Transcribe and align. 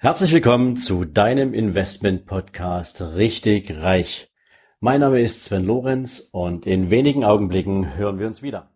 Herzlich 0.00 0.32
willkommen 0.32 0.76
zu 0.76 1.04
deinem 1.04 1.52
Investment 1.52 2.24
Podcast 2.24 3.02
Richtig 3.02 3.82
Reich. 3.82 4.30
Mein 4.78 5.00
Name 5.00 5.20
ist 5.20 5.42
Sven 5.42 5.64
Lorenz 5.64 6.28
und 6.30 6.68
in 6.68 6.92
wenigen 6.92 7.24
Augenblicken 7.24 7.96
hören 7.96 8.20
wir 8.20 8.28
uns 8.28 8.40
wieder. 8.40 8.70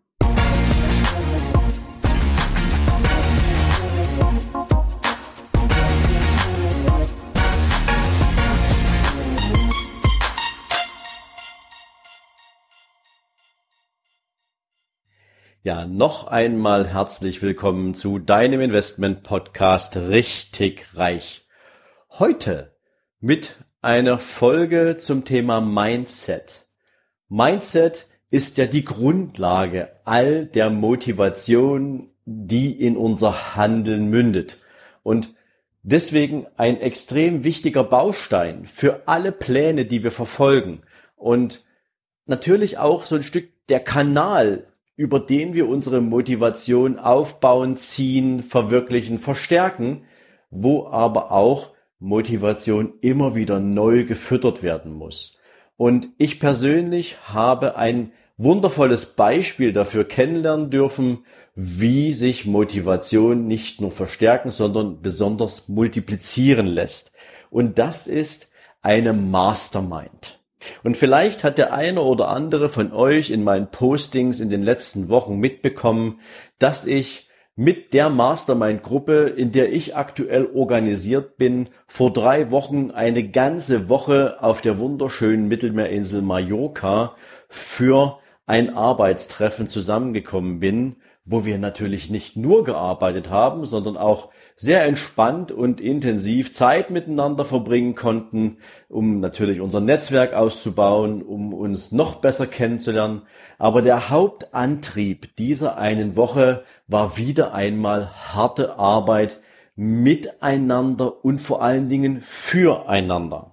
Ja, 15.65 15.85
noch 15.85 16.27
einmal 16.27 16.89
herzlich 16.89 17.41
willkommen 17.41 17.95
zu 17.95 18.19
deinem 18.19 18.59
Investment 18.59 19.23
Podcast 19.23 19.95
Richtig 19.95 20.85
Reich. 20.95 21.47
Heute 22.09 22.75
mit 23.21 23.55
einer 23.81 24.17
Folge 24.17 24.97
zum 24.99 25.23
Thema 25.23 25.61
Mindset. 25.61 26.65
Mindset 27.29 28.07
ist 28.29 28.57
ja 28.57 28.65
die 28.65 28.83
Grundlage 28.83 29.87
all 30.03 30.47
der 30.47 30.69
Motivation, 30.69 32.09
die 32.25 32.73
in 32.73 32.97
unser 32.97 33.55
Handeln 33.55 34.09
mündet. 34.09 34.57
Und 35.01 35.33
deswegen 35.81 36.45
ein 36.57 36.81
extrem 36.81 37.45
wichtiger 37.45 37.85
Baustein 37.85 38.65
für 38.65 39.07
alle 39.07 39.31
Pläne, 39.31 39.85
die 39.85 40.03
wir 40.03 40.11
verfolgen. 40.11 40.81
Und 41.15 41.63
natürlich 42.25 42.79
auch 42.79 43.05
so 43.05 43.15
ein 43.15 43.23
Stück 43.23 43.47
der 43.69 43.79
Kanal, 43.79 44.65
über 44.95 45.19
den 45.19 45.53
wir 45.53 45.67
unsere 45.67 46.01
Motivation 46.01 46.99
aufbauen, 46.99 47.77
ziehen, 47.77 48.43
verwirklichen, 48.43 49.19
verstärken, 49.19 50.05
wo 50.49 50.87
aber 50.87 51.31
auch 51.31 51.71
Motivation 51.99 52.93
immer 53.01 53.33
wieder 53.35 53.59
neu 53.59 54.05
gefüttert 54.05 54.61
werden 54.61 54.93
muss. 54.93 55.39
Und 55.77 56.09
ich 56.17 56.39
persönlich 56.39 57.17
habe 57.33 57.75
ein 57.75 58.11
wundervolles 58.37 59.15
Beispiel 59.15 59.73
dafür 59.73 60.03
kennenlernen 60.05 60.69
dürfen, 60.69 61.25
wie 61.55 62.13
sich 62.13 62.45
Motivation 62.45 63.47
nicht 63.47 63.79
nur 63.79 63.91
verstärken, 63.91 64.51
sondern 64.51 65.01
besonders 65.01 65.69
multiplizieren 65.69 66.67
lässt. 66.67 67.13
Und 67.49 67.79
das 67.79 68.07
ist 68.07 68.51
eine 68.81 69.13
Mastermind. 69.13 70.42
Und 70.83 70.97
vielleicht 70.97 71.43
hat 71.43 71.57
der 71.57 71.73
eine 71.73 72.01
oder 72.01 72.29
andere 72.29 72.69
von 72.69 72.91
euch 72.91 73.29
in 73.29 73.43
meinen 73.43 73.71
Postings 73.71 74.39
in 74.39 74.49
den 74.49 74.63
letzten 74.63 75.09
Wochen 75.09 75.37
mitbekommen, 75.37 76.19
dass 76.59 76.85
ich 76.85 77.27
mit 77.55 77.93
der 77.93 78.09
Mastermind-Gruppe, 78.09 79.33
in 79.35 79.51
der 79.51 79.71
ich 79.71 79.95
aktuell 79.95 80.47
organisiert 80.53 81.37
bin, 81.37 81.69
vor 81.85 82.11
drei 82.11 82.49
Wochen 82.49 82.89
eine 82.91 83.29
ganze 83.29 83.89
Woche 83.89 84.37
auf 84.41 84.61
der 84.61 84.79
wunderschönen 84.79 85.47
Mittelmeerinsel 85.47 86.23
Mallorca 86.23 87.15
für 87.49 88.17
ein 88.47 88.75
Arbeitstreffen 88.75 89.67
zusammengekommen 89.67 90.59
bin, 90.59 90.95
wo 91.25 91.45
wir 91.45 91.57
natürlich 91.57 92.09
nicht 92.09 92.35
nur 92.35 92.65
gearbeitet 92.65 93.29
haben, 93.29 93.65
sondern 93.65 93.95
auch 93.95 94.29
sehr 94.55 94.83
entspannt 94.85 95.51
und 95.51 95.79
intensiv 95.79 96.53
Zeit 96.53 96.89
miteinander 96.89 97.45
verbringen 97.45 97.95
konnten, 97.95 98.57
um 98.89 99.21
natürlich 99.21 99.61
unser 99.61 99.79
Netzwerk 99.79 100.33
auszubauen, 100.33 101.21
um 101.21 101.53
uns 101.53 101.93
noch 101.93 102.15
besser 102.15 102.45
kennenzulernen. 102.45 103.21
Aber 103.57 103.81
der 103.81 104.09
Hauptantrieb 104.09 105.35
dieser 105.37 105.77
einen 105.77 106.17
Woche 106.17 106.63
war 106.87 107.15
wieder 107.17 107.53
einmal 107.53 108.09
harte 108.33 108.77
Arbeit 108.77 109.39
miteinander 109.75 111.23
und 111.23 111.39
vor 111.39 111.61
allen 111.61 111.87
Dingen 111.87 112.21
füreinander. 112.21 113.52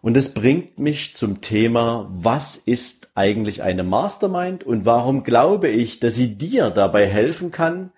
Und 0.00 0.16
es 0.16 0.34
bringt 0.34 0.78
mich 0.78 1.16
zum 1.16 1.40
Thema, 1.40 2.08
was 2.10 2.56
ist 2.56 3.10
eigentlich 3.14 3.62
eine 3.62 3.84
Mastermind 3.84 4.64
und 4.64 4.84
warum 4.84 5.24
glaube 5.24 5.68
ich, 5.68 6.00
dass 6.00 6.14
sie 6.14 6.36
dir 6.36 6.70
dabei 6.70 7.06
helfen 7.06 7.50
kann, 7.50 7.92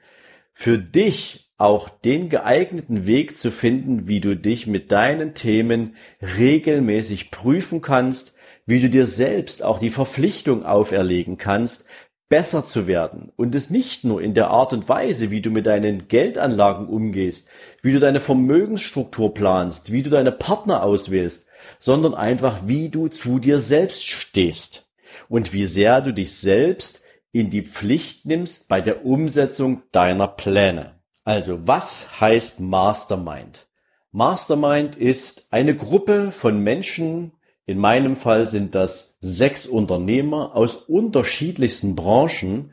für 0.52 0.78
dich 0.78 1.50
auch 1.58 1.88
den 1.88 2.28
geeigneten 2.28 3.06
Weg 3.06 3.38
zu 3.38 3.50
finden, 3.50 4.08
wie 4.08 4.20
du 4.20 4.36
dich 4.36 4.66
mit 4.66 4.92
deinen 4.92 5.34
Themen 5.34 5.96
regelmäßig 6.20 7.30
prüfen 7.30 7.80
kannst, 7.80 8.34
wie 8.66 8.80
du 8.80 8.90
dir 8.90 9.06
selbst 9.06 9.62
auch 9.62 9.78
die 9.78 9.90
Verpflichtung 9.90 10.64
auferlegen 10.64 11.38
kannst, 11.38 11.86
besser 12.28 12.66
zu 12.66 12.86
werden. 12.86 13.32
Und 13.36 13.54
es 13.54 13.70
nicht 13.70 14.04
nur 14.04 14.20
in 14.20 14.34
der 14.34 14.50
Art 14.50 14.72
und 14.72 14.88
Weise, 14.88 15.30
wie 15.30 15.40
du 15.40 15.50
mit 15.50 15.66
deinen 15.66 16.08
Geldanlagen 16.08 16.88
umgehst, 16.88 17.48
wie 17.82 17.92
du 17.92 18.00
deine 18.00 18.20
Vermögensstruktur 18.20 19.32
planst, 19.32 19.92
wie 19.92 20.02
du 20.02 20.10
deine 20.10 20.32
Partner 20.32 20.82
auswählst, 20.82 21.45
sondern 21.78 22.14
einfach, 22.14 22.66
wie 22.66 22.88
du 22.88 23.08
zu 23.08 23.38
dir 23.38 23.58
selbst 23.58 24.06
stehst 24.06 24.88
und 25.28 25.52
wie 25.52 25.66
sehr 25.66 26.00
du 26.00 26.12
dich 26.12 26.36
selbst 26.36 27.02
in 27.32 27.50
die 27.50 27.62
Pflicht 27.62 28.26
nimmst 28.26 28.68
bei 28.68 28.80
der 28.80 29.04
Umsetzung 29.04 29.82
deiner 29.92 30.28
Pläne. 30.28 31.00
Also, 31.24 31.66
was 31.66 32.20
heißt 32.20 32.60
Mastermind? 32.60 33.66
Mastermind 34.12 34.96
ist 34.96 35.48
eine 35.50 35.74
Gruppe 35.76 36.30
von 36.30 36.60
Menschen, 36.60 37.32
in 37.66 37.78
meinem 37.78 38.16
Fall 38.16 38.46
sind 38.46 38.74
das 38.74 39.18
sechs 39.20 39.66
Unternehmer 39.66 40.54
aus 40.54 40.76
unterschiedlichsten 40.76 41.96
Branchen, 41.96 42.72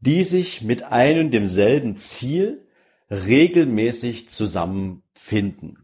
die 0.00 0.24
sich 0.24 0.62
mit 0.62 0.82
einem 0.82 1.30
demselben 1.30 1.96
Ziel 1.96 2.66
regelmäßig 3.08 4.28
zusammenfinden. 4.28 5.78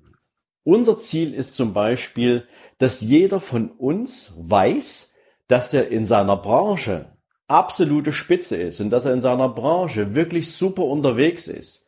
Unser 0.70 0.98
Ziel 0.98 1.32
ist 1.32 1.56
zum 1.56 1.72
Beispiel, 1.72 2.46
dass 2.76 3.00
jeder 3.00 3.40
von 3.40 3.70
uns 3.70 4.34
weiß, 4.36 5.14
dass 5.46 5.72
er 5.72 5.88
in 5.88 6.04
seiner 6.04 6.36
Branche 6.36 7.06
absolute 7.46 8.12
Spitze 8.12 8.58
ist 8.58 8.78
und 8.78 8.90
dass 8.90 9.06
er 9.06 9.14
in 9.14 9.22
seiner 9.22 9.48
Branche 9.48 10.14
wirklich 10.14 10.52
super 10.52 10.82
unterwegs 10.82 11.48
ist. 11.48 11.86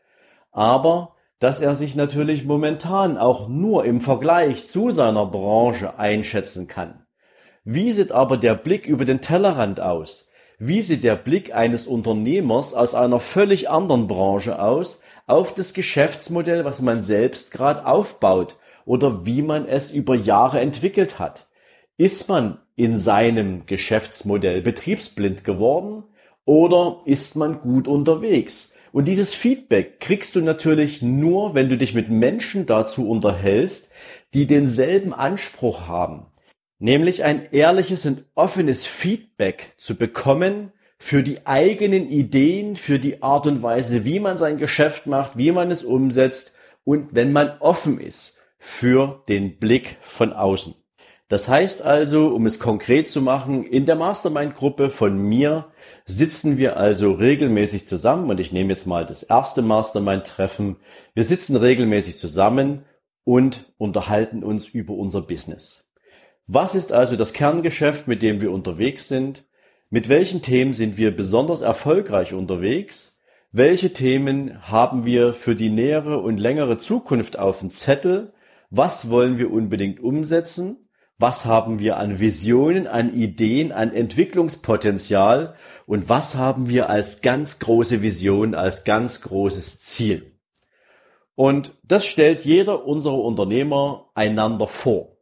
Aber 0.51 1.15
dass 1.41 1.61
er 1.61 1.75
sich 1.75 1.95
natürlich 1.95 2.47
momentan 2.47 3.19
auch 3.19 3.51
nur 3.51 3.85
im 3.85 4.01
Vergleich 4.01 4.67
zu 4.67 4.91
seiner 4.91 5.27
Branche 5.27 5.99
einschätzen 5.99 6.67
kann. 6.67 7.05
Wie 7.65 7.93
sieht 7.93 8.13
aber 8.13 8.39
der 8.39 8.55
Blick 8.55 8.87
über 8.87 9.05
den 9.05 9.21
Tellerrand 9.21 9.81
aus? 9.81 10.31
Wie 10.59 10.81
sieht 10.81 11.05
der 11.05 11.17
Blick 11.17 11.55
eines 11.55 11.87
Unternehmers 11.87 12.73
aus 12.73 12.95
einer 12.95 13.21
völlig 13.21 13.69
anderen 13.69 14.07
Branche 14.07 14.59
aus 14.59 15.03
auf 15.27 15.55
das 15.55 15.75
Geschäftsmodell, 15.75 16.65
was 16.65 16.81
man 16.81 17.03
selbst 17.03 17.51
gerade 17.51 17.85
aufbaut 17.85 18.57
oder 18.91 19.25
wie 19.25 19.43
man 19.43 19.69
es 19.69 19.93
über 19.93 20.17
Jahre 20.17 20.59
entwickelt 20.59 21.21
hat. 21.21 21.47
Ist 21.97 22.29
man 22.29 22.59
in 22.75 22.99
seinem 22.99 23.65
Geschäftsmodell 23.67 24.63
betriebsblind 24.63 25.45
geworden 25.45 26.03
oder 26.45 27.01
ist 27.05 27.37
man 27.37 27.61
gut 27.61 27.87
unterwegs? 27.87 28.75
Und 28.91 29.07
dieses 29.07 29.33
Feedback 29.33 30.01
kriegst 30.01 30.35
du 30.35 30.41
natürlich 30.41 31.03
nur, 31.03 31.55
wenn 31.55 31.69
du 31.69 31.79
dich 31.79 31.95
mit 31.95 32.11
Menschen 32.11 32.67
dazu 32.67 33.09
unterhältst, 33.09 33.93
die 34.35 34.49
denselben 34.49 35.15
Anspruch 35.15 35.87
haben, 35.87 36.27
nämlich 36.81 37.23
ein 37.23 37.47
ehrliches 37.53 38.07
und 38.07 38.25
offenes 38.35 38.87
Feedback 38.87 39.73
zu 39.77 39.95
bekommen 39.95 40.73
für 40.99 41.23
die 41.23 41.47
eigenen 41.47 42.11
Ideen, 42.11 42.75
für 42.75 42.99
die 42.99 43.23
Art 43.23 43.47
und 43.47 43.63
Weise, 43.63 44.05
wie 44.05 44.19
man 44.19 44.37
sein 44.37 44.57
Geschäft 44.57 45.07
macht, 45.07 45.39
wie 45.39 45.53
man 45.53 45.71
es 45.71 45.85
umsetzt 45.85 46.57
und 46.83 47.15
wenn 47.15 47.31
man 47.33 47.57
offen 47.61 48.01
ist 48.01 48.40
für 48.61 49.25
den 49.29 49.59
Blick 49.59 49.97
von 50.03 50.33
außen. 50.35 50.75
Das 51.29 51.49
heißt 51.49 51.83
also, 51.83 52.35
um 52.35 52.45
es 52.47 52.59
konkret 52.59 53.09
zu 53.09 53.23
machen, 53.23 53.65
in 53.65 53.87
der 53.87 53.97
Mastermind-Gruppe 53.97 54.91
von 54.91 55.17
mir 55.17 55.73
sitzen 56.05 56.59
wir 56.59 56.77
also 56.77 57.13
regelmäßig 57.13 57.87
zusammen 57.87 58.29
und 58.31 58.39
ich 58.39 58.53
nehme 58.53 58.71
jetzt 58.71 58.87
mal 58.87 59.07
das 59.07 59.23
erste 59.23 59.63
Mastermind-Treffen. 59.63 60.77
Wir 61.15 61.25
sitzen 61.25 61.57
regelmäßig 61.57 62.19
zusammen 62.19 62.85
und 63.25 63.73
unterhalten 63.79 64.45
uns 64.45 64.69
über 64.69 64.95
unser 64.95 65.23
Business. 65.23 65.91
Was 66.47 66.75
ist 66.75 66.93
also 66.93 67.17
das 67.17 67.33
Kerngeschäft, 67.33 68.09
mit 68.09 68.23
dem 68.23 68.41
wir 68.41 68.53
unterwegs 68.53 69.09
sind? 69.09 69.45
Mit 69.89 70.09
welchen 70.09 70.43
Themen 70.43 70.75
sind 70.75 70.97
wir 70.97 71.15
besonders 71.15 71.61
erfolgreich 71.61 72.35
unterwegs? 72.35 73.21
Welche 73.53 73.93
Themen 73.93 74.69
haben 74.69 75.05
wir 75.05 75.33
für 75.33 75.55
die 75.55 75.71
nähere 75.71 76.19
und 76.19 76.39
längere 76.39 76.77
Zukunft 76.77 77.39
auf 77.39 77.61
dem 77.61 77.71
Zettel? 77.71 78.33
Was 78.71 79.11
wollen 79.11 79.37
wir 79.37 79.51
unbedingt 79.51 80.01
umsetzen? 80.01 80.89
Was 81.19 81.45
haben 81.45 81.81
wir 81.81 81.97
an 81.99 82.21
Visionen, 82.21 82.87
an 82.87 83.13
Ideen, 83.13 83.73
an 83.73 83.93
Entwicklungspotenzial? 83.93 85.57
Und 85.87 86.09
was 86.09 86.37
haben 86.37 86.71
wir 86.71 86.89
als 86.89 87.21
ganz 87.21 87.59
große 87.59 88.01
Vision, 88.01 88.55
als 88.55 88.85
ganz 88.85 89.21
großes 89.23 89.81
Ziel? 89.81 90.39
Und 91.35 91.73
das 91.83 92.07
stellt 92.07 92.45
jeder 92.45 92.87
unserer 92.87 93.19
Unternehmer 93.19 94.11
einander 94.15 94.69
vor, 94.69 95.17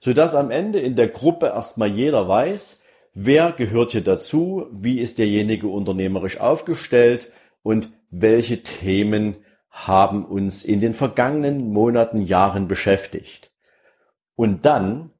sodass 0.00 0.34
am 0.34 0.50
Ende 0.50 0.80
in 0.80 0.96
der 0.96 1.08
Gruppe 1.08 1.46
erstmal 1.46 1.90
jeder 1.90 2.26
weiß, 2.26 2.82
wer 3.12 3.52
gehört 3.52 3.92
hier 3.92 4.00
dazu, 4.00 4.66
wie 4.72 4.98
ist 4.98 5.18
derjenige 5.18 5.68
unternehmerisch 5.68 6.40
aufgestellt 6.40 7.30
und 7.62 7.90
welche 8.10 8.62
Themen 8.62 9.36
haben 9.74 10.24
uns 10.24 10.64
in 10.64 10.80
den 10.80 10.94
vergangenen 10.94 11.72
Monaten, 11.72 12.22
Jahren 12.22 12.68
beschäftigt. 12.68 13.50
Und 14.36 14.64
dann 14.64 15.10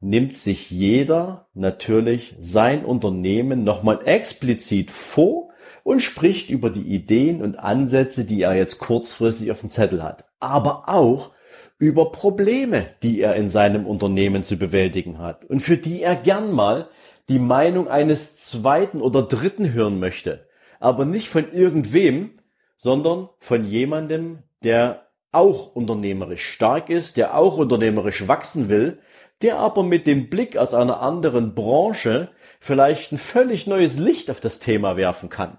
nimmt 0.00 0.36
sich 0.36 0.70
jeder 0.70 1.48
natürlich 1.54 2.36
sein 2.38 2.84
Unternehmen 2.84 3.64
nochmal 3.64 4.06
explizit 4.06 4.92
vor 4.92 5.50
und 5.82 6.02
spricht 6.02 6.50
über 6.50 6.70
die 6.70 6.86
Ideen 6.86 7.42
und 7.42 7.58
Ansätze, 7.58 8.24
die 8.24 8.42
er 8.42 8.54
jetzt 8.54 8.78
kurzfristig 8.78 9.50
auf 9.50 9.60
dem 9.60 9.70
Zettel 9.70 10.04
hat. 10.04 10.24
Aber 10.38 10.88
auch 10.88 11.32
über 11.78 12.12
Probleme, 12.12 12.86
die 13.02 13.20
er 13.20 13.34
in 13.34 13.50
seinem 13.50 13.86
Unternehmen 13.86 14.44
zu 14.44 14.56
bewältigen 14.56 15.18
hat 15.18 15.44
und 15.44 15.60
für 15.60 15.76
die 15.76 16.02
er 16.02 16.14
gern 16.14 16.52
mal 16.52 16.88
die 17.28 17.40
Meinung 17.40 17.88
eines 17.88 18.36
zweiten 18.36 19.02
oder 19.02 19.22
dritten 19.22 19.72
hören 19.72 19.98
möchte. 19.98 20.46
Aber 20.78 21.04
nicht 21.04 21.28
von 21.28 21.52
irgendwem, 21.52 22.30
sondern 22.76 23.28
von 23.38 23.64
jemandem, 23.64 24.42
der 24.62 25.06
auch 25.32 25.74
unternehmerisch 25.74 26.46
stark 26.46 26.88
ist, 26.88 27.16
der 27.16 27.36
auch 27.36 27.58
unternehmerisch 27.58 28.26
wachsen 28.26 28.68
will, 28.68 28.98
der 29.42 29.58
aber 29.58 29.82
mit 29.82 30.06
dem 30.06 30.30
Blick 30.30 30.56
aus 30.56 30.72
einer 30.72 31.00
anderen 31.00 31.54
Branche 31.54 32.30
vielleicht 32.58 33.12
ein 33.12 33.18
völlig 33.18 33.66
neues 33.66 33.98
Licht 33.98 34.30
auf 34.30 34.40
das 34.40 34.58
Thema 34.58 34.96
werfen 34.96 35.28
kann. 35.28 35.58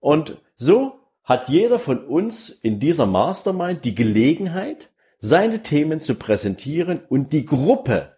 Und 0.00 0.36
so 0.56 1.00
hat 1.24 1.48
jeder 1.48 1.78
von 1.78 2.04
uns 2.04 2.50
in 2.50 2.80
dieser 2.80 3.06
Mastermind 3.06 3.84
die 3.84 3.94
Gelegenheit, 3.94 4.90
seine 5.20 5.62
Themen 5.62 6.00
zu 6.00 6.14
präsentieren 6.14 7.00
und 7.08 7.32
die 7.32 7.44
Gruppe 7.44 8.16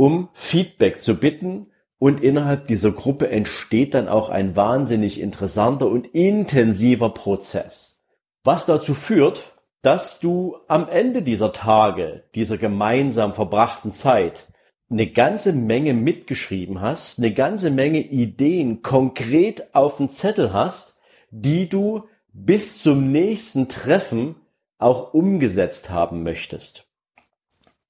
um 0.00 0.30
Feedback 0.32 1.02
zu 1.02 1.16
bitten 1.16 1.69
und 2.00 2.22
innerhalb 2.22 2.64
dieser 2.64 2.92
Gruppe 2.92 3.28
entsteht 3.28 3.92
dann 3.92 4.08
auch 4.08 4.30
ein 4.30 4.56
wahnsinnig 4.56 5.20
interessanter 5.20 5.86
und 5.86 6.06
intensiver 6.06 7.10
Prozess. 7.10 8.00
Was 8.42 8.64
dazu 8.64 8.94
führt, 8.94 9.54
dass 9.82 10.18
du 10.18 10.56
am 10.66 10.88
Ende 10.88 11.20
dieser 11.20 11.52
Tage, 11.52 12.24
dieser 12.34 12.56
gemeinsam 12.56 13.34
verbrachten 13.34 13.92
Zeit, 13.92 14.46
eine 14.88 15.08
ganze 15.08 15.52
Menge 15.52 15.92
mitgeschrieben 15.92 16.80
hast, 16.80 17.18
eine 17.18 17.34
ganze 17.34 17.70
Menge 17.70 18.00
Ideen 18.00 18.80
konkret 18.80 19.74
auf 19.74 19.98
dem 19.98 20.10
Zettel 20.10 20.54
hast, 20.54 20.98
die 21.30 21.68
du 21.68 22.04
bis 22.32 22.82
zum 22.82 23.12
nächsten 23.12 23.68
Treffen 23.68 24.36
auch 24.78 25.12
umgesetzt 25.12 25.90
haben 25.90 26.22
möchtest. 26.22 26.86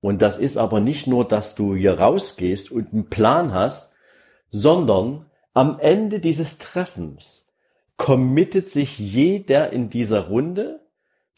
Und 0.01 0.21
das 0.21 0.37
ist 0.37 0.57
aber 0.57 0.81
nicht 0.81 1.07
nur, 1.07 1.29
dass 1.29 1.55
du 1.55 1.77
hier 1.77 2.01
rausgehst 2.01 2.73
und 2.73 2.93
einen 2.93 3.09
Plan 3.09 3.55
hast, 3.55 3.90
sondern 4.51 5.27
am 5.55 5.79
Ende 5.79 6.21
dieses 6.21 6.59
Treffens 6.59 7.49
committet 7.97 8.69
sich 8.69 8.99
jeder 8.99 9.73
in 9.73 9.91
dieser 9.91 10.29
Runde 10.29 10.81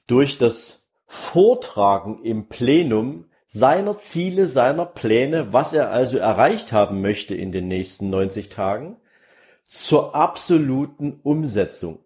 durch 0.07 0.39
das 0.39 0.87
Vortragen 1.07 2.23
im 2.23 2.49
Plenum 2.49 3.27
seiner 3.47 3.97
Ziele, 3.97 4.47
seiner 4.47 4.87
Pläne, 4.87 5.53
was 5.53 5.73
er 5.73 5.91
also 5.91 6.17
erreicht 6.19 6.73
haben 6.73 7.03
möchte 7.03 7.35
in 7.35 7.53
den 7.53 7.69
nächsten 7.69 8.09
90 8.11 8.49
Tagen, 8.49 8.97
zur 9.67 10.15
absoluten 10.15 11.21
Umsetzung. 11.23 11.99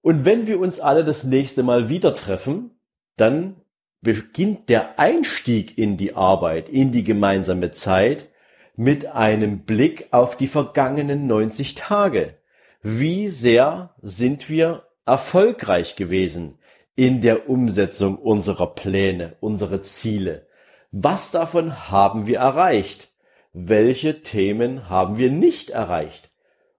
Und 0.00 0.24
wenn 0.24 0.46
wir 0.46 0.60
uns 0.60 0.80
alle 0.80 1.04
das 1.04 1.24
nächste 1.24 1.62
Mal 1.62 1.88
wieder 1.88 2.14
treffen, 2.14 2.78
dann 3.16 3.56
beginnt 4.00 4.68
der 4.68 4.98
Einstieg 4.98 5.76
in 5.76 5.96
die 5.96 6.14
Arbeit, 6.14 6.68
in 6.68 6.92
die 6.92 7.04
gemeinsame 7.04 7.70
Zeit 7.70 8.28
mit 8.76 9.06
einem 9.06 9.60
Blick 9.60 10.08
auf 10.10 10.36
die 10.36 10.48
vergangenen 10.48 11.26
90 11.26 11.74
Tage. 11.74 12.34
Wie 12.82 13.28
sehr 13.28 13.94
sind 14.02 14.50
wir 14.50 14.84
erfolgreich 15.06 15.96
gewesen 15.96 16.58
in 16.96 17.20
der 17.20 17.48
Umsetzung 17.48 18.16
unserer 18.18 18.74
Pläne, 18.74 19.36
unserer 19.40 19.82
Ziele? 19.82 20.46
Was 20.90 21.30
davon 21.30 21.90
haben 21.90 22.26
wir 22.26 22.38
erreicht? 22.38 23.10
Welche 23.52 24.22
Themen 24.22 24.88
haben 24.88 25.16
wir 25.16 25.30
nicht 25.30 25.70
erreicht? 25.70 26.30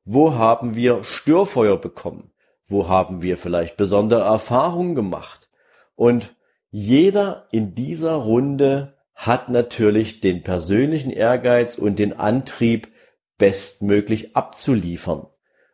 Wo 0.04 0.36
haben 0.36 0.76
wir 0.76 1.04
Störfeuer 1.04 1.78
bekommen? 1.78 2.32
Wo 2.68 2.88
haben 2.88 3.22
wir 3.22 3.38
vielleicht 3.38 3.78
besondere 3.78 4.24
Erfahrungen 4.24 4.96
gemacht? 4.96 5.50
Und 5.96 6.36
jeder 6.72 7.48
in 7.52 7.74
dieser 7.74 8.16
Runde 8.16 8.95
hat 9.16 9.50
natürlich 9.50 10.20
den 10.20 10.44
persönlichen 10.44 11.10
Ehrgeiz 11.10 11.78
und 11.78 11.98
den 12.00 12.14
Antrieb, 12.14 12.90
bestmöglich 13.38 14.36
abzuliefern. 14.36 15.28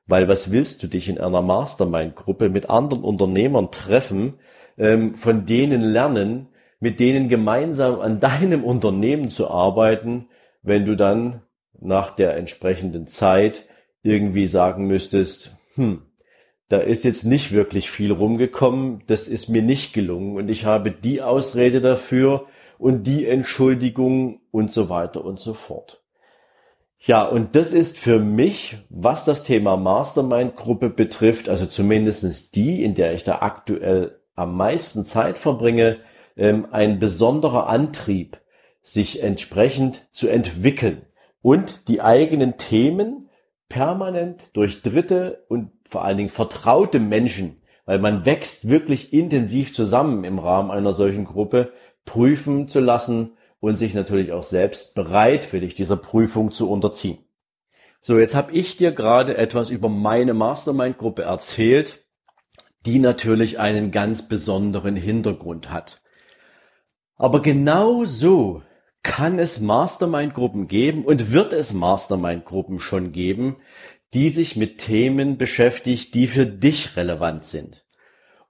Weil 0.08 0.28
was 0.28 0.52
willst 0.52 0.82
du 0.84 0.88
dich 0.88 1.10
in 1.10 1.20
einer 1.20 1.42
Mastermind-Gruppe 1.42 2.50
mit 2.50 2.70
anderen 2.70 3.04
Unternehmern 3.04 3.72
treffen, 3.72 4.36
ähm, 4.78 5.16
von 5.16 5.46
denen 5.46 5.82
lernen, 5.82 6.48
mit 6.80 7.00
denen 7.00 7.30
gemeinsam 7.30 8.00
an 8.00 8.20
deinem 8.20 8.64
Unternehmen 8.64 9.30
zu 9.30 9.50
arbeiten, 9.50 10.28
wenn 10.64 10.86
du 10.86 10.96
dann 10.96 11.44
nach 11.80 12.16
der 12.16 12.36
entsprechenden 12.36 13.08
Zeit 13.08 13.66
irgendwie 14.04 14.48
sagen 14.48 14.88
müsstest, 14.88 15.56
hm, 15.76 16.02
da 16.68 16.78
ist 16.78 17.04
jetzt 17.04 17.26
nicht 17.26 17.52
wirklich 17.52 17.92
viel 17.92 18.12
rumgekommen, 18.12 19.04
das 19.08 19.28
ist 19.28 19.50
mir 19.50 19.62
nicht 19.62 19.94
gelungen 19.94 20.36
und 20.38 20.50
ich 20.50 20.66
habe 20.66 20.92
die 20.92 21.22
Ausrede 21.22 21.82
dafür, 21.82 22.48
und 22.82 23.04
die 23.06 23.28
Entschuldigung 23.28 24.42
und 24.50 24.72
so 24.72 24.90
weiter 24.90 25.24
und 25.24 25.40
so 25.40 25.54
fort. 25.54 26.02
Ja, 26.98 27.24
und 27.26 27.56
das 27.56 27.74
ist 27.74 28.00
für 28.00 28.18
mich, 28.18 28.78
was 28.90 29.24
das 29.24 29.44
Thema 29.44 29.78
Mastermind-Gruppe 29.78 30.90
betrifft, 30.90 31.48
also 31.48 31.68
zumindestens 31.68 32.50
die, 32.50 32.84
in 32.84 32.96
der 32.96 33.14
ich 33.14 33.24
da 33.24 33.40
aktuell 33.42 34.20
am 34.34 34.58
meisten 34.58 35.06
Zeit 35.06 35.38
verbringe, 35.38 35.98
ähm, 36.36 36.68
ein 36.72 36.98
besonderer 36.98 37.68
Antrieb, 37.68 38.40
sich 38.82 39.22
entsprechend 39.22 40.08
zu 40.12 40.28
entwickeln 40.28 41.04
und 41.44 41.88
die 41.88 42.02
eigenen 42.02 42.58
Themen 42.58 43.30
permanent 43.70 44.46
durch 44.54 44.82
Dritte 44.82 45.46
und 45.50 45.72
vor 45.88 46.04
allen 46.04 46.18
Dingen 46.18 46.30
vertraute 46.30 47.00
Menschen, 47.00 47.62
weil 47.86 48.00
man 48.00 48.26
wächst 48.26 48.70
wirklich 48.70 49.14
intensiv 49.14 49.74
zusammen 49.74 50.24
im 50.24 50.40
Rahmen 50.40 50.72
einer 50.72 50.94
solchen 50.94 51.26
Gruppe, 51.26 51.74
prüfen 52.06 52.68
zu 52.68 52.80
lassen 52.80 53.38
und 53.60 53.78
sich 53.78 53.94
natürlich 53.94 54.32
auch 54.32 54.44
selbst 54.44 54.96
bereitwillig 54.96 55.76
dieser 55.76 55.98
Prüfung 55.98 56.52
zu 56.52 56.70
unterziehen. 56.70 57.20
So, 58.02 58.18
jetzt 58.18 58.34
habe 58.34 58.52
ich 58.54 58.78
dir 58.78 58.92
gerade 58.92 59.38
etwas 59.38 59.70
über 59.70 59.88
meine 59.88 60.34
Mastermind-Gruppe 60.34 61.22
erzählt, 61.22 62.04
die 62.86 62.98
natürlich 62.98 63.60
einen 63.60 63.92
ganz 63.92 64.28
besonderen 64.28 64.96
Hintergrund 64.96 65.70
hat. 65.70 66.02
Aber 67.16 67.44
genau 67.44 68.06
so 68.06 68.64
kann 69.04 69.38
es 69.38 69.60
Mastermind-Gruppen 69.60 70.68
geben 70.68 71.06
und 71.06 71.32
wird 71.32 71.54
es 71.54 71.74
Mastermind-Gruppen 71.74 72.80
schon 72.80 73.12
geben, 73.12 73.58
die 74.16 74.30
sich 74.30 74.56
mit 74.56 74.80
Themen 74.80 75.38
beschäftigt, 75.38 76.16
die 76.16 76.26
für 76.26 76.48
dich 76.48 76.98
relevant 76.98 77.46
sind 77.46 77.86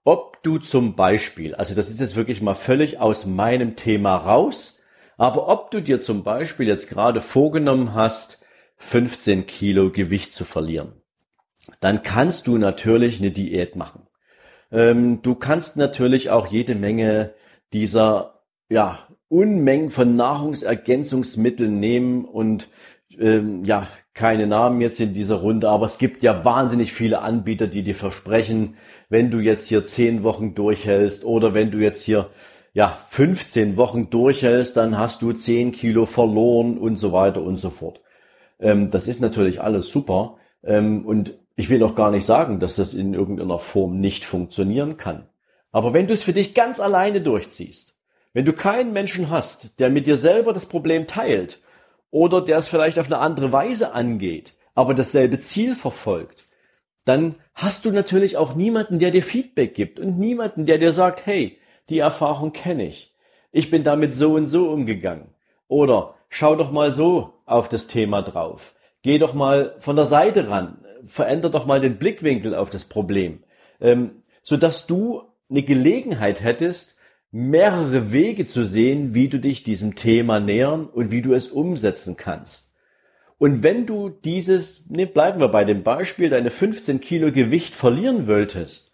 ob 0.04 0.42
du 0.44 0.58
zum 0.58 0.96
Beispiel, 0.96 1.56
also 1.56 1.76
das 1.76 1.90
ist 1.90 2.00
jetzt 2.00 2.16
wirklich 2.16 2.42
mal 2.42 2.56
völlig 2.56 3.00
aus 3.00 3.26
meinem 3.26 3.76
Thema 3.76 4.16
raus, 4.16 4.82
aber 5.18 5.48
ob 5.48 5.72
du 5.72 5.82
dir 5.82 6.02
zum 6.02 6.24
Beispiel 6.24 6.68
jetzt 6.68 6.90
gerade 6.90 7.22
vorgenommen 7.22 7.94
hast, 7.94 8.44
15 8.78 9.46
Kilo 9.46 9.92
Gewicht 9.92 10.34
zu 10.34 10.46
verlieren, 10.46 10.94
dann 11.80 12.02
kannst 12.02 12.48
du 12.48 12.58
natürlich 12.58 13.20
eine 13.20 13.32
Diät 13.32 13.76
machen. 13.76 14.08
Ähm, 14.72 15.22
du 15.22 15.36
kannst 15.36 15.78
natürlich 15.78 16.32
auch 16.32 16.48
jede 16.48 16.74
Menge 16.74 17.36
dieser, 17.74 18.42
ja, 18.70 19.08
Unmengen 19.30 19.92
von 19.92 20.18
Nahrungsergänzungsmitteln 20.18 21.80
nehmen 21.80 22.26
und 22.26 22.68
ähm, 23.18 23.64
ja, 23.64 23.88
keine 24.14 24.46
Namen 24.46 24.82
jetzt 24.82 25.00
in 25.00 25.14
dieser 25.14 25.36
Runde, 25.36 25.70
aber 25.70 25.86
es 25.86 25.98
gibt 25.98 26.22
ja 26.22 26.44
wahnsinnig 26.44 26.92
viele 26.92 27.22
Anbieter, 27.22 27.68
die 27.68 27.84
dir 27.84 27.96
versprechen, 27.96 28.76
wenn 29.10 29.32
du 29.32 29.40
jetzt 29.40 29.68
hier 29.68 29.86
10 29.86 30.24
Wochen 30.24 30.54
durchhältst 30.54 31.24
oder 31.24 31.54
wenn 31.54 31.72
du 31.72 31.78
jetzt 31.78 32.04
hier 32.04 32.30
ja 32.74 32.98
15 33.10 33.78
Wochen 33.78 34.10
durchhältst, 34.10 34.76
dann 34.76 34.98
hast 34.98 35.22
du 35.22 35.32
10 35.32 35.72
Kilo 35.72 36.06
verloren 36.06 36.78
und 36.78 36.98
so 36.98 37.12
weiter 37.14 37.42
und 37.42 37.58
so 37.58 37.70
fort. 37.70 38.02
Ähm, 38.60 38.90
das 38.90 39.08
ist 39.08 39.22
natürlich 39.22 39.62
alles 39.62 39.90
super 39.90 40.38
ähm, 40.64 41.06
und 41.06 41.38
ich 41.56 41.70
will 41.70 41.84
auch 41.84 41.96
gar 41.96 42.12
nicht 42.12 42.26
sagen, 42.26 42.60
dass 42.60 42.76
das 42.76 42.94
in 42.94 43.14
irgendeiner 43.14 43.60
Form 43.60 44.00
nicht 44.00 44.26
funktionieren 44.26 44.98
kann. 44.98 45.28
Aber 45.72 45.94
wenn 45.94 46.08
du 46.08 46.14
es 46.14 46.24
für 46.24 46.34
dich 46.34 46.54
ganz 46.54 46.82
alleine 46.82 47.22
durchziehst, 47.22 47.96
wenn 48.34 48.46
du 48.46 48.54
keinen 48.54 48.92
Menschen 48.92 49.30
hast, 49.30 49.80
der 49.80 49.90
mit 49.90 50.06
dir 50.06 50.18
selber 50.18 50.52
das 50.52 50.66
Problem 50.66 51.08
teilt 51.08 51.61
oder 52.12 52.42
der 52.42 52.58
es 52.58 52.68
vielleicht 52.68 53.00
auf 53.00 53.08
eine 53.08 53.20
andere 53.20 53.52
Weise 53.52 53.94
angeht, 53.94 54.54
aber 54.76 54.94
dasselbe 54.94 55.40
Ziel 55.40 55.76
verfolgt, 55.76 56.46
dann 57.06 57.36
hast 57.56 57.86
du 57.86 57.92
natürlich 57.92 58.38
auch 58.38 58.54
niemanden, 58.54 59.00
der 59.00 59.12
dir 59.12 59.24
Feedback 59.24 59.74
gibt 59.74 60.00
und 60.00 60.20
niemanden, 60.20 60.66
der 60.66 60.78
dir 60.78 60.94
sagt, 60.94 61.26
hey, 61.26 61.58
die 61.90 62.00
Erfahrung 62.00 62.54
kenne 62.54 62.86
ich. 62.86 63.16
Ich 63.52 63.72
bin 63.72 63.84
damit 63.84 64.16
so 64.16 64.34
und 64.36 64.48
so 64.48 64.70
umgegangen. 64.70 65.34
Oder 65.68 66.16
schau 66.30 66.56
doch 66.56 66.72
mal 66.72 66.92
so 66.92 67.34
auf 67.46 67.70
das 67.70 67.88
Thema 67.88 68.22
drauf. 68.22 68.76
Geh 69.02 69.18
doch 69.18 69.34
mal 69.34 69.76
von 69.80 69.96
der 69.96 70.06
Seite 70.06 70.50
ran. 70.50 70.86
Veränder 71.06 71.50
doch 71.50 71.66
mal 71.66 71.80
den 71.80 71.98
Blickwinkel 71.98 72.54
auf 72.56 72.70
das 72.70 72.86
Problem. 72.86 73.44
Ähm, 73.80 74.22
sodass 74.44 74.86
du 74.86 75.24
eine 75.50 75.64
Gelegenheit 75.64 76.42
hättest, 76.42 77.00
mehrere 77.32 78.12
Wege 78.12 78.46
zu 78.46 78.66
sehen, 78.66 79.14
wie 79.14 79.30
du 79.30 79.40
dich 79.40 79.64
diesem 79.64 79.96
Thema 79.96 80.40
nähern 80.40 80.86
und 80.86 81.12
wie 81.12 81.22
du 81.22 81.34
es 81.34 81.48
umsetzen 81.48 82.18
kannst. 82.18 82.72
Und 83.38 83.64
wenn 83.64 83.86
du 83.86 84.10
dieses, 84.10 84.90
ne, 84.90 85.08
bleiben 85.08 85.40
wir 85.40 85.48
bei 85.48 85.64
dem 85.64 85.82
Beispiel, 85.82 86.30
deine 86.30 86.52
15 86.52 87.00
Kilo 87.02 87.32
Gewicht 87.32 87.74
verlieren 87.74 88.28
wolltest, 88.28 88.94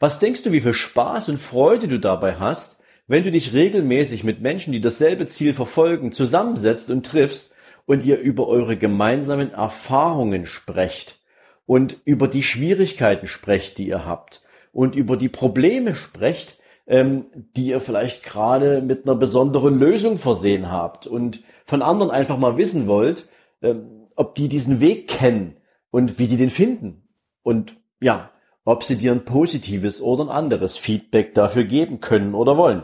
was 0.00 0.18
denkst 0.18 0.42
du, 0.42 0.52
wie 0.52 0.60
viel 0.60 0.74
Spaß 0.74 1.28
und 1.28 1.38
Freude 1.38 1.88
du 1.88 1.98
dabei 1.98 2.34
hast, 2.34 2.80
wenn 3.06 3.24
du 3.24 3.30
dich 3.30 3.54
regelmäßig 3.54 4.24
mit 4.24 4.42
Menschen, 4.42 4.72
die 4.72 4.80
dasselbe 4.80 5.26
Ziel 5.26 5.54
verfolgen, 5.54 6.12
zusammensetzt 6.12 6.90
und 6.90 7.06
triffst 7.06 7.54
und 7.86 8.04
ihr 8.04 8.18
über 8.18 8.46
eure 8.48 8.76
gemeinsamen 8.76 9.52
Erfahrungen 9.52 10.44
sprecht 10.44 11.18
und 11.64 11.96
über 12.04 12.28
die 12.28 12.42
Schwierigkeiten 12.42 13.26
sprecht, 13.26 13.78
die 13.78 13.88
ihr 13.88 14.04
habt 14.04 14.42
und 14.72 14.94
über 14.94 15.16
die 15.16 15.30
Probleme 15.30 15.94
sprecht, 15.94 16.57
ähm, 16.88 17.26
die 17.56 17.68
ihr 17.68 17.80
vielleicht 17.80 18.24
gerade 18.24 18.80
mit 18.80 19.06
einer 19.06 19.14
besonderen 19.14 19.78
Lösung 19.78 20.18
versehen 20.18 20.70
habt 20.70 21.06
und 21.06 21.44
von 21.64 21.82
anderen 21.82 22.10
einfach 22.10 22.38
mal 22.38 22.56
wissen 22.56 22.86
wollt, 22.86 23.28
ähm, 23.62 24.08
ob 24.16 24.34
die 24.34 24.48
diesen 24.48 24.80
Weg 24.80 25.06
kennen 25.06 25.56
und 25.90 26.18
wie 26.18 26.26
die 26.26 26.38
den 26.38 26.50
finden 26.50 27.08
und 27.42 27.76
ja, 28.00 28.30
ob 28.64 28.84
sie 28.84 28.96
dir 28.96 29.12
ein 29.12 29.24
positives 29.24 30.00
oder 30.00 30.24
ein 30.24 30.30
anderes 30.30 30.76
Feedback 30.76 31.34
dafür 31.34 31.64
geben 31.64 32.00
können 32.00 32.34
oder 32.34 32.56
wollen. 32.56 32.82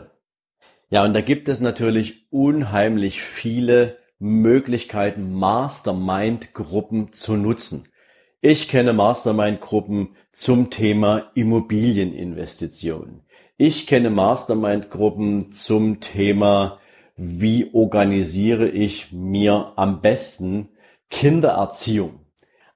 Ja, 0.89 1.03
und 1.03 1.13
da 1.13 1.21
gibt 1.21 1.49
es 1.49 1.59
natürlich 1.59 2.31
unheimlich 2.31 3.21
viele 3.21 3.97
Möglichkeiten, 4.19 5.33
Mastermind-Gruppen 5.33 7.11
zu 7.11 7.35
nutzen. 7.35 7.87
Ich 8.47 8.67
kenne 8.67 8.93
Mastermind-Gruppen 8.93 10.09
zum 10.31 10.69
Thema 10.69 11.31
Immobilieninvestitionen. 11.33 13.21
Ich 13.57 13.87
kenne 13.87 14.11
Mastermind-Gruppen 14.11 15.51
zum 15.51 15.99
Thema 15.99 16.77
wie 17.17 17.71
organisiere 17.73 18.69
ich 18.69 19.11
mir 19.11 19.73
am 19.77 19.99
besten 19.99 20.69
Kindererziehung. 21.09 22.19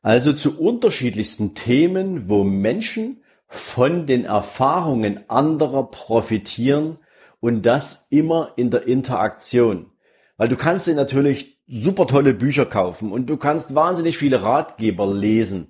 Also 0.01 0.33
zu 0.33 0.59
unterschiedlichsten 0.59 1.53
Themen, 1.53 2.27
wo 2.29 2.43
Menschen 2.43 3.21
von 3.47 4.07
den 4.07 4.25
Erfahrungen 4.25 5.29
anderer 5.29 5.91
profitieren 5.91 6.97
und 7.41 7.67
das 7.67 8.07
immer 8.09 8.53
in 8.55 8.71
der 8.71 8.87
Interaktion. 8.87 9.91
Weil 10.35 10.47
du 10.47 10.55
kannst 10.55 10.87
dir 10.87 10.95
natürlich 10.95 11.58
super 11.69 12.07
tolle 12.07 12.33
Bücher 12.33 12.65
kaufen 12.65 13.11
und 13.11 13.29
du 13.29 13.37
kannst 13.37 13.75
wahnsinnig 13.75 14.17
viele 14.17 14.41
Ratgeber 14.41 15.13
lesen. 15.13 15.69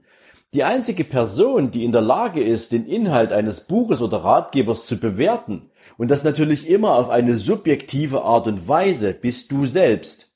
Die 0.54 0.64
einzige 0.64 1.04
Person, 1.04 1.70
die 1.70 1.84
in 1.84 1.92
der 1.92 2.02
Lage 2.02 2.42
ist, 2.42 2.72
den 2.72 2.88
Inhalt 2.88 3.32
eines 3.32 3.68
Buches 3.68 4.02
oder 4.02 4.24
Ratgebers 4.24 4.88
zu 4.88 4.98
bewerten, 4.98 5.70
und 5.98 6.10
das 6.10 6.24
natürlich 6.24 6.70
immer 6.70 6.96
auf 6.96 7.10
eine 7.10 7.36
subjektive 7.36 8.22
Art 8.24 8.48
und 8.48 8.68
Weise, 8.68 9.14
bist 9.14 9.52
du 9.52 9.66
selbst. 9.66 10.34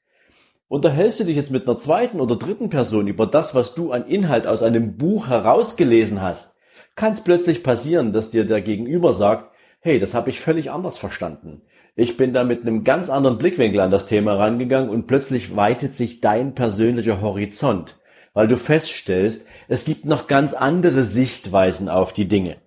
Unterhältst 0.67 1.21
du 1.21 1.23
dich 1.23 1.37
jetzt 1.37 1.51
mit 1.51 1.67
einer 1.67 1.77
zweiten 1.77 2.19
oder 2.19 2.35
dritten 2.35 2.69
Person 2.69 3.07
über 3.07 3.25
das, 3.25 3.55
was 3.55 3.73
du 3.73 3.91
an 3.91 4.05
Inhalt 4.05 4.45
aus 4.45 4.61
einem 4.61 4.97
Buch 4.97 5.29
herausgelesen 5.29 6.21
hast, 6.21 6.57
kann 6.95 7.13
es 7.13 7.23
plötzlich 7.23 7.63
passieren, 7.63 8.11
dass 8.11 8.31
dir 8.31 8.45
der 8.45 8.61
Gegenüber 8.61 9.13
sagt, 9.13 9.51
hey, 9.79 9.99
das 9.99 10.13
habe 10.13 10.29
ich 10.29 10.41
völlig 10.41 10.69
anders 10.69 10.97
verstanden. 10.97 11.61
Ich 11.95 12.17
bin 12.17 12.33
da 12.33 12.43
mit 12.43 12.61
einem 12.61 12.83
ganz 12.83 13.11
anderen 13.11 13.37
Blickwinkel 13.37 13.79
an 13.79 13.91
das 13.91 14.07
Thema 14.07 14.33
rangegangen 14.35 14.89
und 14.89 15.05
plötzlich 15.05 15.55
weitet 15.55 15.93
sich 15.93 16.21
dein 16.21 16.55
persönlicher 16.55 17.21
Horizont, 17.21 17.99
weil 18.33 18.47
du 18.47 18.57
feststellst, 18.57 19.45
es 19.67 19.85
gibt 19.85 20.05
noch 20.05 20.27
ganz 20.27 20.55
andere 20.55 21.03
Sichtweisen 21.03 21.89
auf 21.89 22.11
die 22.11 22.27
Dinge. 22.27 22.57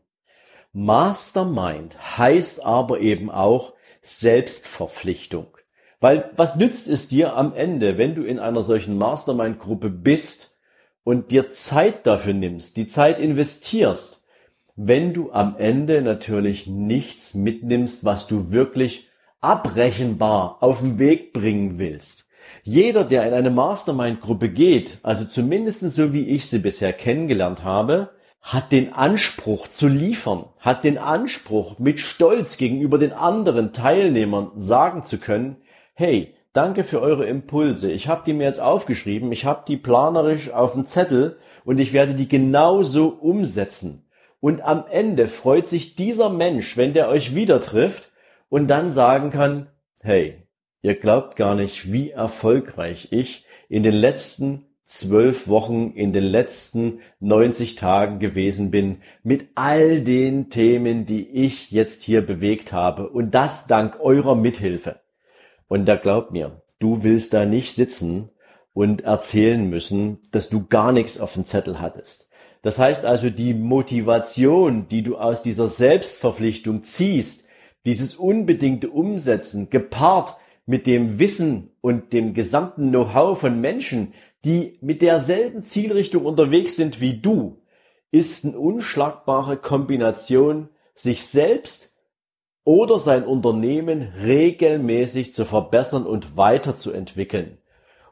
Mastermind 0.73 2.18
heißt 2.18 2.64
aber 2.64 3.00
eben 3.00 3.30
auch 3.30 3.73
Selbstverpflichtung. 4.02 5.49
Weil 5.99 6.30
was 6.37 6.54
nützt 6.54 6.87
es 6.87 7.09
dir 7.09 7.35
am 7.35 7.52
Ende, 7.52 7.99
wenn 7.99 8.14
du 8.14 8.23
in 8.23 8.38
einer 8.38 8.62
solchen 8.62 8.97
Mastermind-Gruppe 8.97 9.90
bist 9.90 10.61
und 11.02 11.33
dir 11.33 11.50
Zeit 11.50 12.06
dafür 12.06 12.35
nimmst, 12.35 12.76
die 12.76 12.87
Zeit 12.87 13.18
investierst, 13.18 14.23
wenn 14.76 15.14
du 15.14 15.33
am 15.33 15.56
Ende 15.56 16.02
natürlich 16.02 16.66
nichts 16.66 17.35
mitnimmst, 17.35 18.04
was 18.04 18.26
du 18.26 18.52
wirklich 18.52 19.05
abrechenbar 19.46 20.58
auf 20.60 20.80
den 20.80 20.98
Weg 20.98 21.32
bringen 21.32 21.78
willst. 21.78 22.26
Jeder, 22.64 23.04
der 23.04 23.26
in 23.28 23.32
eine 23.32 23.50
Mastermind-Gruppe 23.50 24.48
geht, 24.48 24.98
also 25.04 25.24
zumindest 25.24 25.82
so 25.92 26.12
wie 26.12 26.26
ich 26.26 26.48
sie 26.48 26.58
bisher 26.58 26.92
kennengelernt 26.92 27.62
habe, 27.62 28.10
hat 28.42 28.72
den 28.72 28.92
Anspruch 28.92 29.68
zu 29.68 29.86
liefern, 29.86 30.46
hat 30.58 30.82
den 30.82 30.98
Anspruch 30.98 31.78
mit 31.78 32.00
Stolz 32.00 32.56
gegenüber 32.56 32.98
den 32.98 33.12
anderen 33.12 33.72
Teilnehmern 33.72 34.50
sagen 34.56 35.04
zu 35.04 35.18
können, 35.18 35.58
hey, 35.94 36.34
danke 36.52 36.82
für 36.82 37.00
eure 37.00 37.26
Impulse, 37.26 37.92
ich 37.92 38.08
habe 38.08 38.22
die 38.26 38.32
mir 38.32 38.44
jetzt 38.44 38.60
aufgeschrieben, 38.60 39.30
ich 39.30 39.44
habe 39.44 39.62
die 39.68 39.76
planerisch 39.76 40.50
auf 40.50 40.72
dem 40.72 40.86
Zettel 40.86 41.38
und 41.64 41.78
ich 41.78 41.92
werde 41.92 42.14
die 42.14 42.28
genauso 42.28 43.08
umsetzen. 43.08 44.08
Und 44.40 44.60
am 44.62 44.84
Ende 44.90 45.28
freut 45.28 45.68
sich 45.68 45.94
dieser 45.94 46.30
Mensch, 46.30 46.76
wenn 46.76 46.94
der 46.94 47.08
euch 47.08 47.36
wieder 47.36 47.60
trifft 47.60 48.10
und 48.48 48.68
dann 48.68 48.92
sagen 48.92 49.30
kann, 49.30 49.68
hey, 50.00 50.42
ihr 50.82 50.94
glaubt 50.94 51.36
gar 51.36 51.54
nicht, 51.54 51.92
wie 51.92 52.10
erfolgreich 52.10 53.08
ich 53.10 53.46
in 53.68 53.82
den 53.82 53.94
letzten 53.94 54.66
zwölf 54.86 55.48
Wochen 55.48 55.90
in 55.90 56.12
den 56.12 56.22
letzten 56.22 57.00
90 57.18 57.74
Tagen 57.74 58.20
gewesen 58.20 58.70
bin 58.70 58.98
mit 59.24 59.48
all 59.56 60.00
den 60.00 60.48
Themen, 60.48 61.06
die 61.06 61.28
ich 61.28 61.72
jetzt 61.72 62.02
hier 62.02 62.24
bewegt 62.24 62.72
habe 62.72 63.08
und 63.08 63.34
das 63.34 63.66
dank 63.66 63.98
eurer 64.00 64.36
Mithilfe. 64.36 65.00
Und 65.66 65.86
da 65.86 65.96
glaubt 65.96 66.30
mir, 66.30 66.62
du 66.78 67.02
willst 67.02 67.34
da 67.34 67.44
nicht 67.44 67.74
sitzen 67.74 68.30
und 68.72 69.02
erzählen 69.02 69.68
müssen, 69.68 70.20
dass 70.30 70.48
du 70.48 70.66
gar 70.66 70.92
nichts 70.92 71.20
auf 71.20 71.34
dem 71.34 71.44
Zettel 71.44 71.80
hattest. 71.80 72.30
Das 72.62 72.78
heißt 72.78 73.04
also, 73.04 73.28
die 73.28 73.54
Motivation, 73.54 74.86
die 74.88 75.02
du 75.02 75.16
aus 75.16 75.42
dieser 75.42 75.68
Selbstverpflichtung 75.68 76.84
ziehst, 76.84 77.45
dieses 77.87 78.16
unbedingte 78.16 78.90
Umsetzen, 78.90 79.71
gepaart 79.71 80.37
mit 80.66 80.87
dem 80.87 81.19
Wissen 81.19 81.71
und 81.81 82.12
dem 82.12 82.35
gesamten 82.35 82.90
Know-how 82.90 83.38
von 83.38 83.61
Menschen, 83.61 84.12
die 84.45 84.78
mit 84.81 85.00
derselben 85.00 85.62
Zielrichtung 85.62 86.26
unterwegs 86.26 86.76
sind 86.76 87.00
wie 87.00 87.19
du, 87.19 87.62
ist 88.11 88.45
eine 88.45 88.59
unschlagbare 88.59 89.57
Kombination, 89.57 90.69
sich 90.95 91.26
selbst 91.26 91.95
oder 92.64 92.99
sein 92.99 93.25
Unternehmen 93.25 94.12
regelmäßig 94.23 95.35
zu 95.35 95.45
verbessern 95.45 96.05
und 96.05 96.37
weiterzuentwickeln. 96.37 97.59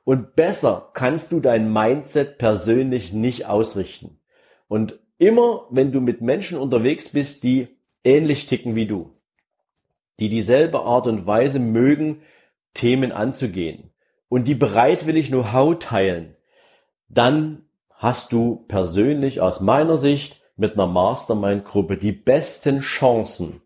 Und 0.05 0.37
besser 0.37 0.91
kannst 0.93 1.33
du 1.33 1.41
dein 1.41 1.73
Mindset 1.73 2.39
persönlich 2.39 3.13
nicht 3.13 3.47
ausrichten. 3.47 4.21
Und 4.69 5.01
immer, 5.19 5.67
wenn 5.71 5.93
du 5.93 6.01
mit 6.01 6.21
Menschen 6.21 6.59
unterwegs 6.59 7.09
bist, 7.09 7.43
die 7.43 7.69
ähnlich 8.05 8.47
ticken 8.47 8.77
wie 8.77 8.87
du, 8.87 9.15
die 10.21 10.29
dieselbe 10.29 10.81
Art 10.81 11.07
und 11.07 11.27
Weise 11.27 11.59
mögen, 11.59 12.23
Themen 12.73 13.13
anzugehen, 13.13 13.91
und 14.29 14.49
die 14.49 14.55
bereitwillig 14.55 15.29
Know-how 15.29 15.79
teilen, 15.79 16.37
dann 17.09 17.67
hast 17.91 18.33
du 18.33 18.65
persönlich 18.69 19.41
aus 19.41 19.61
meiner 19.61 19.97
Sicht 19.97 20.43
mit 20.57 20.75
einer 20.75 20.87
Mastermind-Gruppe 20.87 21.97
die 21.97 22.13
besten 22.13 22.81
Chancen, 22.81 23.63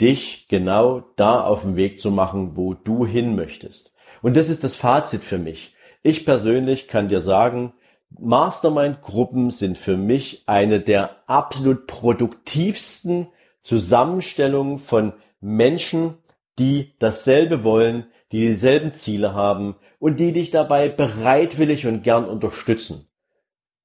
dich 0.00 0.48
genau 0.48 1.00
da 1.16 1.42
auf 1.42 1.62
den 1.62 1.76
Weg 1.76 2.00
zu 2.00 2.10
machen, 2.10 2.56
wo 2.56 2.74
du 2.74 3.06
hin 3.06 3.36
möchtest. 3.36 3.94
Und 4.20 4.36
das 4.36 4.48
ist 4.48 4.64
das 4.64 4.76
Fazit 4.76 5.22
für 5.22 5.38
mich. 5.38 5.74
Ich 6.02 6.24
persönlich 6.24 6.88
kann 6.88 7.08
dir 7.08 7.20
sagen, 7.20 7.74
Mastermind-Gruppen 8.18 9.50
sind 9.50 9.78
für 9.78 9.96
mich 9.96 10.42
eine 10.46 10.80
der 10.80 11.16
absolut 11.26 11.86
produktivsten 11.86 13.28
Zusammenstellungen 13.62 14.78
von 14.78 15.14
Menschen, 15.42 16.14
die 16.58 16.94
dasselbe 16.98 17.64
wollen, 17.64 18.06
die 18.30 18.40
dieselben 18.40 18.94
Ziele 18.94 19.34
haben 19.34 19.76
und 19.98 20.20
die 20.20 20.32
dich 20.32 20.50
dabei 20.50 20.88
bereitwillig 20.88 21.86
und 21.86 22.02
gern 22.02 22.24
unterstützen. 22.24 23.08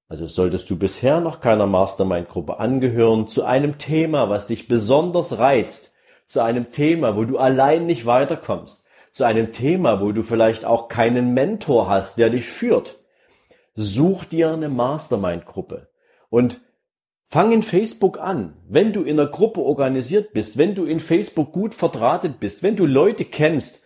Also 0.08 0.28
solltest 0.28 0.70
du 0.70 0.78
bisher 0.78 1.20
noch 1.20 1.42
keiner 1.42 1.68
Mastermind-Gruppe 1.68 2.60
angehören, 2.60 3.28
zu 3.28 3.44
einem 3.44 3.78
Thema, 3.78 4.30
was 4.30 4.48
dich 4.48 4.70
besonders 4.70 5.38
reizt, 5.38 5.96
zu 6.28 6.42
einem 6.42 6.72
Thema, 6.72 7.18
wo 7.18 7.26
du 7.26 7.38
allein 7.38 7.86
nicht 7.86 8.06
weiterkommst, 8.06 8.86
zu 9.12 9.26
einem 9.26 9.52
Thema, 9.52 10.00
wo 10.00 10.12
du 10.14 10.24
vielleicht 10.24 10.64
auch 10.64 10.88
keinen 10.88 11.34
Mentor 11.34 11.90
hast, 11.90 12.18
der 12.18 12.30
dich 12.30 12.46
führt, 12.46 12.96
such 13.76 14.26
dir 14.26 14.52
eine 14.52 14.70
Mastermind-Gruppe 14.70 15.90
und 16.30 16.62
fang 17.38 17.52
in 17.52 17.62
Facebook 17.62 18.20
an. 18.20 18.56
Wenn 18.68 18.94
du 18.94 19.04
in 19.04 19.20
einer 19.20 19.30
Gruppe 19.30 19.62
organisiert 19.62 20.34
bist, 20.34 20.58
wenn 20.58 20.74
du 20.74 20.86
in 20.86 21.00
Facebook 21.00 21.52
gut 21.52 21.76
verdrahtet 21.76 22.40
bist, 22.40 22.64
wenn 22.64 22.76
du 22.76 22.88
Leute 22.88 23.26
kennst, 23.26 23.84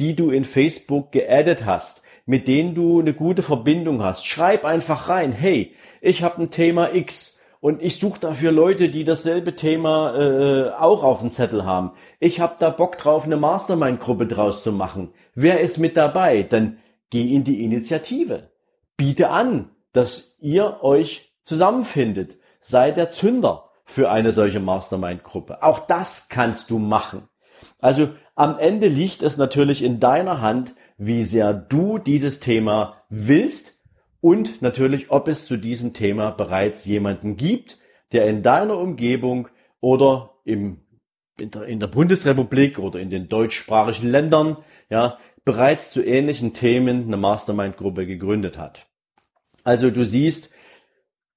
die 0.00 0.16
du 0.16 0.30
in 0.30 0.42
Facebook 0.42 1.12
geaddet 1.12 1.64
hast, 1.64 2.02
mit 2.26 2.48
denen 2.48 2.74
du 2.74 2.98
eine 2.98 3.14
gute 3.14 3.42
Verbindung 3.42 4.02
hast. 4.02 4.26
Schreib 4.26 4.64
einfach 4.64 5.08
rein, 5.08 5.30
hey, 5.30 5.72
ich 6.00 6.24
habe 6.24 6.42
ein 6.42 6.50
Thema 6.50 6.92
X 6.92 7.40
und 7.60 7.80
ich 7.80 7.96
suche 7.96 8.18
dafür 8.18 8.50
Leute, 8.50 8.88
die 8.88 9.04
dasselbe 9.04 9.54
Thema 9.54 10.16
äh, 10.18 10.70
auch 10.70 11.04
auf 11.04 11.20
dem 11.20 11.30
Zettel 11.30 11.64
haben. 11.64 11.92
Ich 12.18 12.40
habe 12.40 12.56
da 12.58 12.70
Bock 12.70 12.98
drauf, 12.98 13.22
eine 13.24 13.36
Mastermind-Gruppe 13.36 14.26
draus 14.26 14.64
zu 14.64 14.72
machen. 14.72 15.12
Wer 15.36 15.60
ist 15.60 15.78
mit 15.78 15.96
dabei? 15.96 16.42
Dann 16.42 16.78
geh 17.10 17.32
in 17.36 17.44
die 17.44 17.62
Initiative. 17.62 18.50
Biete 18.96 19.30
an, 19.30 19.70
dass 19.92 20.38
ihr 20.40 20.82
euch 20.82 21.32
zusammenfindet. 21.44 22.39
Sei 22.60 22.90
der 22.90 23.10
Zünder 23.10 23.70
für 23.84 24.10
eine 24.10 24.32
solche 24.32 24.60
Mastermind-Gruppe. 24.60 25.62
Auch 25.62 25.80
das 25.80 26.28
kannst 26.28 26.70
du 26.70 26.78
machen. 26.78 27.28
Also 27.80 28.10
am 28.34 28.58
Ende 28.58 28.88
liegt 28.88 29.22
es 29.22 29.36
natürlich 29.36 29.82
in 29.82 30.00
deiner 30.00 30.40
Hand, 30.40 30.74
wie 30.96 31.24
sehr 31.24 31.52
du 31.52 31.98
dieses 31.98 32.40
Thema 32.40 33.02
willst 33.08 33.80
und 34.20 34.62
natürlich, 34.62 35.10
ob 35.10 35.28
es 35.28 35.46
zu 35.46 35.56
diesem 35.56 35.92
Thema 35.92 36.30
bereits 36.30 36.84
jemanden 36.84 37.36
gibt, 37.36 37.78
der 38.12 38.26
in 38.26 38.42
deiner 38.42 38.76
Umgebung 38.76 39.48
oder 39.80 40.34
im, 40.44 40.82
in, 41.38 41.50
der, 41.50 41.64
in 41.64 41.80
der 41.80 41.86
Bundesrepublik 41.86 42.78
oder 42.78 43.00
in 43.00 43.10
den 43.10 43.28
deutschsprachigen 43.28 44.10
Ländern 44.10 44.58
ja, 44.90 45.18
bereits 45.44 45.90
zu 45.90 46.04
ähnlichen 46.04 46.52
Themen 46.52 47.04
eine 47.06 47.16
Mastermind-Gruppe 47.16 48.06
gegründet 48.06 48.58
hat. 48.58 48.86
Also 49.64 49.90
du 49.90 50.04
siehst, 50.04 50.52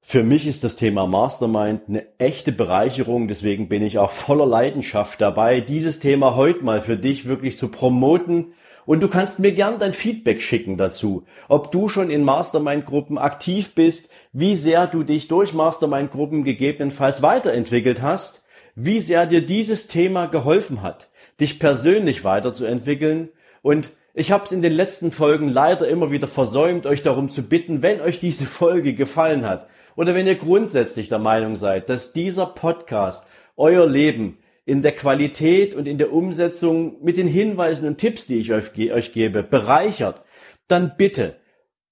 für 0.05 0.23
mich 0.23 0.47
ist 0.47 0.65
das 0.65 0.75
Thema 0.75 1.07
Mastermind 1.07 1.83
eine 1.87 2.05
echte 2.17 2.51
Bereicherung, 2.51 3.29
deswegen 3.29 3.69
bin 3.69 3.81
ich 3.81 3.97
auch 3.97 4.11
voller 4.11 4.45
Leidenschaft 4.45 5.21
dabei, 5.21 5.61
dieses 5.61 5.99
Thema 5.99 6.35
heute 6.35 6.63
mal 6.63 6.81
für 6.81 6.97
dich 6.97 7.25
wirklich 7.25 7.57
zu 7.57 7.69
promoten. 7.69 8.53
Und 8.85 9.01
du 9.01 9.07
kannst 9.07 9.39
mir 9.39 9.53
gern 9.53 9.79
dein 9.79 9.93
Feedback 9.93 10.41
schicken 10.41 10.77
dazu, 10.77 11.23
ob 11.47 11.71
du 11.71 11.87
schon 11.87 12.09
in 12.09 12.25
Mastermind-Gruppen 12.25 13.17
aktiv 13.17 13.75
bist, 13.75 14.09
wie 14.33 14.57
sehr 14.57 14.87
du 14.87 15.03
dich 15.03 15.29
durch 15.29 15.53
Mastermind-Gruppen 15.53 16.43
gegebenenfalls 16.43 17.21
weiterentwickelt 17.21 18.01
hast, 18.01 18.43
wie 18.75 18.99
sehr 18.99 19.25
dir 19.25 19.45
dieses 19.45 19.87
Thema 19.87 20.25
geholfen 20.25 20.81
hat, 20.81 21.11
dich 21.39 21.59
persönlich 21.59 22.25
weiterzuentwickeln 22.25 23.29
und 23.61 23.91
ich 24.15 24.31
habe 24.31 24.43
es 24.43 24.51
in 24.51 24.61
den 24.61 24.73
letzten 24.73 25.11
Folgen 25.11 25.49
leider 25.49 25.87
immer 25.87 26.11
wieder 26.11 26.27
versäumt, 26.27 26.85
euch 26.85 27.01
darum 27.01 27.31
zu 27.31 27.41
bitten, 27.41 27.81
wenn 27.81 27.99
euch 27.99 28.19
diese 28.19 28.45
Folge 28.45 28.93
gefallen 28.93 29.43
hat 29.43 29.67
oder 29.95 30.15
wenn 30.15 30.27
ihr 30.27 30.35
grundsätzlich 30.35 31.09
der 31.09 31.19
Meinung 31.19 31.55
seid, 31.55 31.89
dass 31.89 32.13
dieser 32.13 32.45
Podcast 32.45 33.27
euer 33.55 33.87
Leben 33.87 34.39
in 34.65 34.81
der 34.81 34.93
Qualität 34.93 35.75
und 35.75 35.87
in 35.87 35.97
der 35.97 36.13
Umsetzung 36.13 37.03
mit 37.03 37.17
den 37.17 37.27
Hinweisen 37.27 37.87
und 37.87 37.97
Tipps, 37.97 38.25
die 38.25 38.39
ich 38.39 38.53
euch, 38.53 38.71
euch 38.91 39.11
gebe, 39.11 39.43
bereichert, 39.43 40.23
dann 40.67 40.93
bitte 40.97 41.37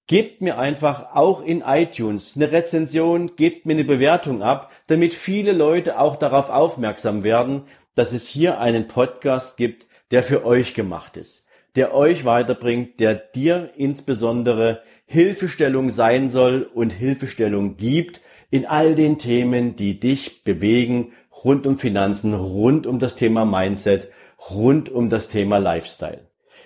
gebt 0.06 0.40
mir 0.40 0.58
einfach 0.58 1.14
auch 1.14 1.42
in 1.42 1.62
iTunes 1.62 2.34
eine 2.36 2.50
Rezension, 2.50 3.36
gebt 3.36 3.66
mir 3.66 3.74
eine 3.74 3.84
Bewertung 3.84 4.42
ab, 4.42 4.72
damit 4.86 5.14
viele 5.14 5.52
Leute 5.52 5.98
auch 5.98 6.16
darauf 6.16 6.50
aufmerksam 6.50 7.22
werden, 7.22 7.62
dass 7.94 8.12
es 8.12 8.26
hier 8.26 8.58
einen 8.58 8.88
Podcast 8.88 9.56
gibt, 9.56 9.86
der 10.10 10.22
für 10.22 10.44
euch 10.44 10.74
gemacht 10.74 11.16
ist 11.16 11.46
der 11.76 11.94
euch 11.94 12.24
weiterbringt, 12.24 13.00
der 13.00 13.14
dir 13.14 13.70
insbesondere 13.76 14.82
Hilfestellung 15.06 15.90
sein 15.90 16.30
soll 16.30 16.70
und 16.74 16.90
Hilfestellung 16.90 17.76
gibt 17.76 18.20
in 18.50 18.66
all 18.66 18.94
den 18.94 19.18
Themen, 19.18 19.76
die 19.76 19.98
dich 19.98 20.44
bewegen, 20.44 21.12
rund 21.44 21.66
um 21.66 21.78
Finanzen, 21.78 22.34
rund 22.34 22.86
um 22.86 22.98
das 22.98 23.16
Thema 23.16 23.44
Mindset, 23.44 24.08
rund 24.50 24.90
um 24.90 25.08
das 25.08 25.28
Thema 25.28 25.58
Lifestyle. 25.58 26.20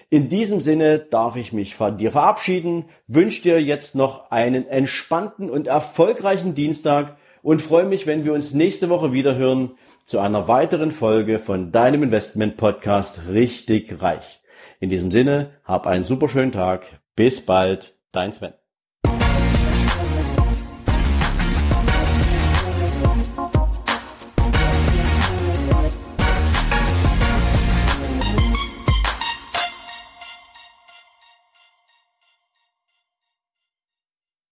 In 0.09 0.29
diesem 0.29 0.61
Sinne 0.61 0.99
darf 0.99 1.37
ich 1.37 1.53
mich 1.53 1.75
von 1.75 1.99
dir 1.99 2.13
verabschieden, 2.13 2.85
wünsche 3.07 3.43
dir 3.43 3.61
jetzt 3.61 3.95
noch 3.95 4.31
einen 4.31 4.67
entspannten 4.67 5.51
und 5.51 5.67
erfolgreichen 5.67 6.55
Dienstag 6.55 7.17
und 7.43 7.63
freue 7.63 7.87
mich, 7.87 8.07
wenn 8.07 8.25
wir 8.25 8.33
uns 8.33 8.55
nächste 8.55 8.89
Woche 8.89 9.13
wieder 9.13 9.37
hören 9.37 9.73
zu 10.05 10.19
einer 10.21 10.49
weiteren 10.49 10.91
Folge 10.91 11.39
von 11.39 11.73
deinem 11.73 12.05
Investment 12.05 12.57
Podcast 12.57 13.23
Richtig 13.31 14.01
Reich. 14.01 14.41
In 14.81 14.91
diesem 14.91 15.11
Sinne, 15.11 15.51
hab 15.65 15.87
einen 15.87 16.05
super 16.05 16.29
schönen 16.29 16.53
Tag. 16.53 17.01
Bis 17.15 17.45
bald, 17.45 17.95
dein 18.13 18.33
Sven. 18.33 18.55